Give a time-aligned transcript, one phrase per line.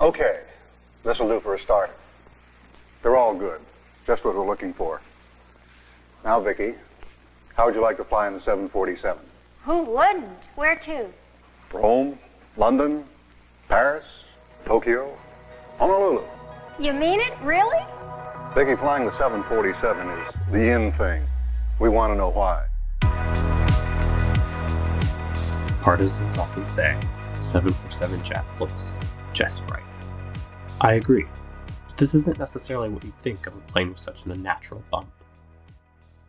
[0.00, 0.40] Okay,
[1.04, 1.90] this'll do for a start.
[3.02, 3.60] They're all good.
[4.06, 5.00] Just what we're looking for.
[6.24, 6.74] Now, Vicki,
[7.56, 9.20] how would you like to fly in the 747?
[9.64, 10.44] Who wouldn't?
[10.54, 11.06] Where to?
[11.72, 12.18] Rome,
[12.56, 13.04] London,
[13.68, 14.04] Paris,
[14.64, 15.16] Tokyo,
[15.78, 16.22] Honolulu.
[16.78, 17.32] You mean it?
[17.42, 17.84] Really?
[18.54, 21.22] Vicki, flying the 747 is the in thing.
[21.80, 22.64] We want to know why.
[25.88, 27.00] Partisans often say
[27.40, 28.92] 747 jet looks
[29.32, 29.82] just right.
[30.82, 31.24] I agree,
[31.86, 35.10] but this isn't necessarily what you'd think of a plane with such an unnatural bump.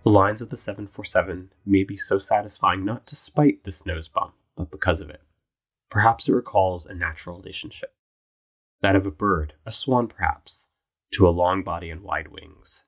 [0.05, 4.71] The lines of the 747 may be so satisfying not despite this nose bump, but
[4.71, 5.23] because of it.
[5.89, 7.93] Perhaps it recalls a natural relationship
[8.81, 10.67] that of a bird, a swan perhaps,
[11.11, 12.85] to a long body and wide wings.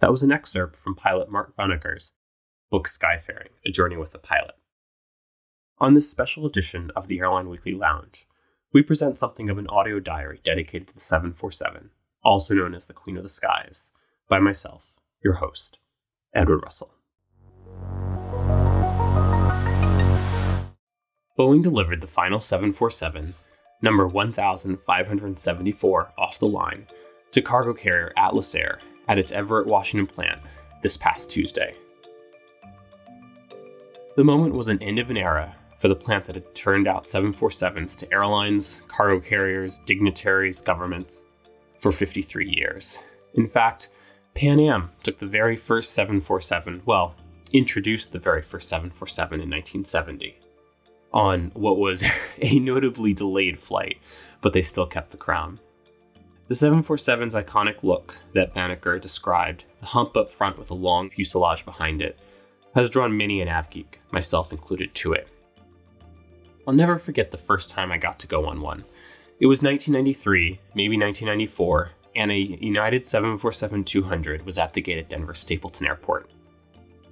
[0.00, 2.12] That was an excerpt from pilot Mark Vanhoenacker's
[2.70, 4.54] book Skyfaring, A Journey with a Pilot.
[5.80, 8.28] On this special edition of the Airline Weekly Lounge,
[8.72, 11.90] we present something of an audio diary dedicated to the 747,
[12.22, 13.90] also known as the Queen of the Skies,
[14.28, 14.92] by myself,
[15.24, 15.80] your host,
[16.32, 16.94] Edward Russell.
[21.36, 23.34] Boeing delivered the final 747,
[23.82, 26.86] number 1574, off the line
[27.32, 28.78] to cargo carrier Atlas Air
[29.08, 30.40] at its Everett, Washington plant
[30.84, 31.74] this past Tuesday.
[34.14, 37.04] The moment was an end of an era for the plant that had turned out
[37.04, 41.26] 747s to airlines, cargo carriers, dignitaries, governments
[41.78, 42.98] for 53 years.
[43.34, 43.90] In fact,
[44.32, 47.14] Pan Am took the very first 747, well,
[47.52, 50.38] introduced the very first 747 in 1970
[51.12, 52.02] on what was
[52.40, 53.98] a notably delayed flight,
[54.40, 55.60] but they still kept the crown.
[56.48, 61.66] The 747's iconic look that Vanhoenacker described, the hump up front with a long fuselage
[61.66, 62.18] behind it,
[62.74, 65.28] has drawn many an avgeek, myself included, to it.
[66.66, 68.84] I'll never forget the first time I got to go on one.
[69.40, 75.34] It was 1993, maybe 1994, and a United 747-200 was at the gate at Denver
[75.34, 76.30] Stapleton Airport.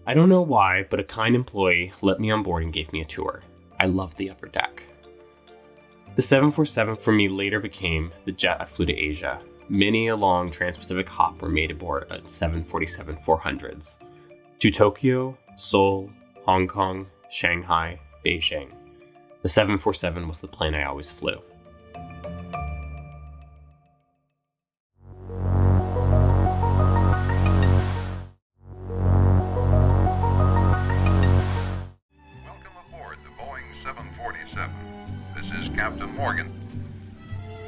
[0.06, 3.00] I don't know why, but a kind employee let me on board and gave me
[3.00, 3.42] a tour.
[3.78, 4.86] I loved the upper deck.
[6.14, 9.40] The 747 for me later became the jet I flew to Asia.
[9.68, 13.98] Many a long trans Pacific hop were made aboard 747 400s
[14.58, 16.10] to Tokyo, Seoul,
[16.44, 18.72] Hong Kong, Shanghai, Beijing.
[19.42, 21.34] The 747 was the plane I always flew.
[21.34, 22.14] Welcome
[32.86, 34.70] aboard the Boeing 747.
[35.34, 36.46] This is Captain Morgan.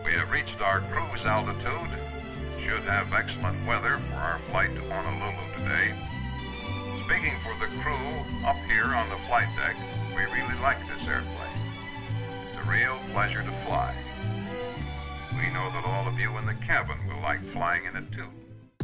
[0.05, 1.91] We have reached our cruise altitude.
[2.63, 5.93] Should have excellent weather for our flight to Honolulu today.
[7.05, 9.75] Speaking for the crew up here on the flight deck,
[10.15, 11.54] we really like this airplane.
[12.75, 13.95] Real pleasure to fly.
[15.37, 18.27] We know that all of you in the cabin will like flying in it too.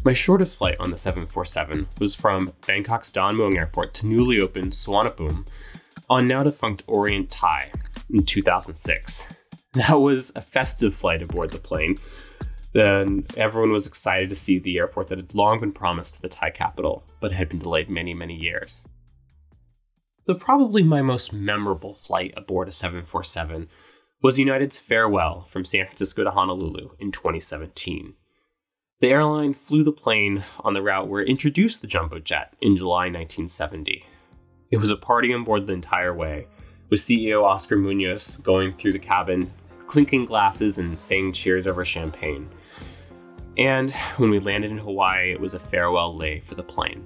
[0.05, 4.75] My shortest flight on the 747 was from Bangkok's Don Mueang Airport to newly opened
[4.75, 5.45] Suvarnabhumi
[6.09, 7.73] on now defunct Orient Thai
[8.09, 9.25] in 2006.
[9.73, 11.97] That was a festive flight aboard the plane.
[12.73, 16.29] Then everyone was excited to see the airport that had long been promised to the
[16.29, 18.85] Thai capital, but had been delayed many, many years.
[20.31, 23.69] But probably my most memorable flight aboard a 747
[24.23, 28.15] was United's farewell from San Francisco to Honolulu in 2017.
[29.01, 32.77] The airline flew the plane on the route where it introduced the jumbo jet in
[32.77, 34.05] July 1970.
[34.71, 36.47] It was a party on board the entire way,
[36.91, 39.53] with CEO Oscar Munoz going through the cabin,
[39.89, 42.49] clinking glasses and saying cheers over champagne.
[43.59, 47.05] And when we landed in Hawaii, it was a farewell lei for the plane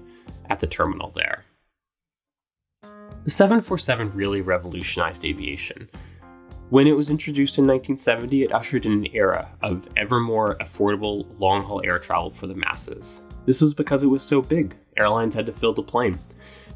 [0.50, 1.46] at the terminal there.
[3.24, 5.88] The 747 really revolutionized aviation.
[6.68, 11.26] When it was introduced in 1970, it ushered in an era of ever more affordable
[11.38, 13.22] long haul air travel for the masses.
[13.46, 16.18] This was because it was so big, airlines had to fill the plane.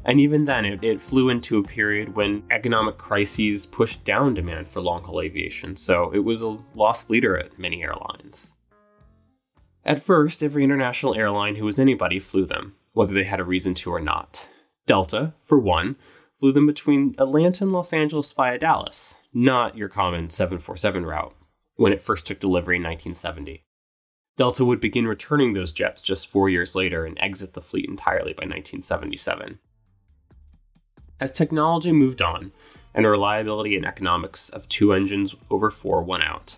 [0.05, 4.69] And even then, it, it flew into a period when economic crises pushed down demand
[4.69, 8.55] for long haul aviation, so it was a lost leader at many airlines.
[9.85, 13.75] At first, every international airline who was anybody flew them, whether they had a reason
[13.75, 14.49] to or not.
[14.87, 15.95] Delta, for one,
[16.39, 21.35] flew them between Atlanta and Los Angeles via Dallas, not your common 747 route,
[21.75, 23.63] when it first took delivery in 1970.
[24.37, 28.31] Delta would begin returning those jets just four years later and exit the fleet entirely
[28.31, 29.59] by 1977.
[31.19, 32.53] As technology moved on,
[32.93, 36.57] and reliability and economics of two engines over four won out,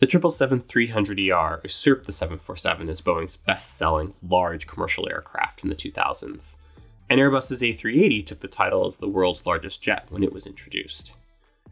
[0.00, 6.56] the 777-300ER usurped the 747 as Boeing's best-selling large commercial aircraft in the 2000s.
[7.10, 11.16] And Airbus's A380 took the title as the world's largest jet when it was introduced.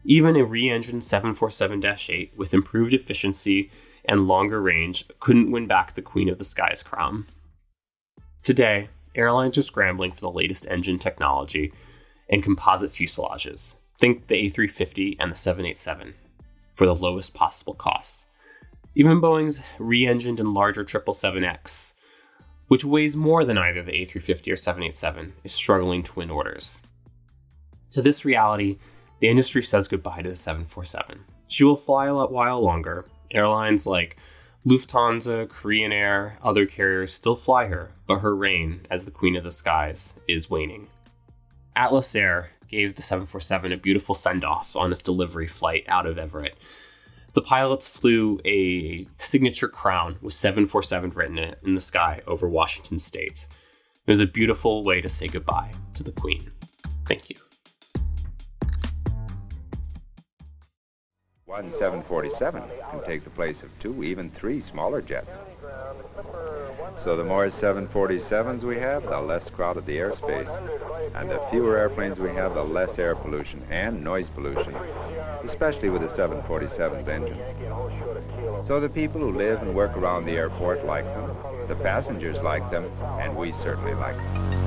[0.03, 3.71] Even a re engined 747 8 with improved efficiency
[4.03, 7.25] and longer range couldn't win back the Queen of the Skies crown.
[8.43, 11.71] Today, airlines are scrambling for the latest engine technology
[12.29, 13.75] and composite fuselages.
[13.97, 16.15] Think the A350 and the 787
[16.73, 18.25] for the lowest possible costs.
[18.93, 21.93] Even Boeing's re engined and larger 777X,
[22.69, 26.79] which weighs more than either the A350 or 787, is struggling to win orders.
[27.91, 28.77] To this reality,
[29.19, 31.25] the industry says goodbye to the 747.
[31.47, 33.05] She will fly a while longer.
[33.31, 34.17] Airlines like
[34.65, 39.43] Lufthansa, Korean Air, other carriers still fly her, but her reign as the Queen of
[39.43, 40.87] the Skies is waning.
[41.75, 46.19] Atlas Air gave the 747 a beautiful send off on its delivery flight out of
[46.19, 46.55] Everett.
[47.33, 53.47] The pilots flew a signature crown with 747 written in the sky over Washington state.
[54.07, 56.51] It was a beautiful way to say goodbye to the Queen.
[57.05, 57.35] Thank you.
[61.45, 65.35] One 747 can take the place of two, even three smaller jets.
[66.97, 70.49] So the more 747s we have, the less crowded the airspace.
[71.15, 74.75] And the fewer airplanes we have, the less air pollution and noise pollution,
[75.43, 77.47] especially with the 747's engines.
[78.67, 81.35] So the people who live and work around the airport like them,
[81.67, 82.85] the passengers like them,
[83.19, 84.59] and we certainly like them.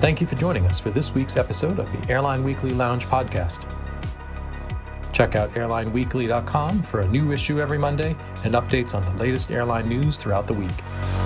[0.00, 3.70] Thank you for joining us for this week's episode of the Airline Weekly Lounge podcast.
[5.12, 9.88] Check out airlineweekly.com for a new issue every Monday and updates on the latest airline
[9.88, 11.19] news throughout the week.